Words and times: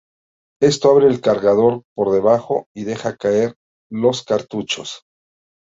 Esto 0.63 0.89
abre 0.89 1.05
el 1.09 1.21
cargador 1.21 1.83
por 1.95 2.11
debajo 2.11 2.65
y 2.75 2.85
deja 2.85 3.15
caer 3.17 3.53
los 3.91 4.23
cartuchos. 4.23 5.03